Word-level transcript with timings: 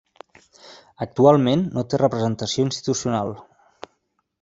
Actualment 1.07 1.63
no 1.77 1.85
té 1.93 2.01
representació 2.03 2.69
institucional. 2.71 3.35